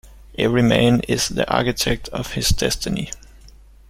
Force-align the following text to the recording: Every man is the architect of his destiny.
Every 0.35 0.63
man 0.63 1.01
is 1.01 1.29
the 1.29 1.47
architect 1.47 2.09
of 2.09 2.31
his 2.33 2.49
destiny. 2.49 3.11